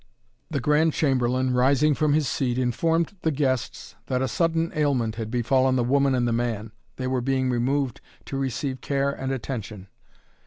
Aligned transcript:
The 0.49 0.59
Grand 0.59 0.93
Chamberlain, 0.93 1.53
rising 1.53 1.93
from 1.93 2.13
his 2.13 2.27
seat, 2.27 2.57
informed 2.57 3.15
the 3.21 3.29
guests 3.29 3.93
that 4.07 4.19
a 4.23 4.27
sudden 4.27 4.71
ailment 4.73 5.13
had 5.13 5.29
befallen 5.29 5.75
the 5.75 5.83
woman 5.83 6.15
and 6.15 6.27
the 6.27 6.33
man. 6.33 6.71
They 6.95 7.05
were 7.05 7.21
being 7.21 7.51
removed 7.51 8.01
to 8.25 8.35
receive 8.35 8.81
care 8.81 9.11
and 9.11 9.31
attention. 9.31 9.89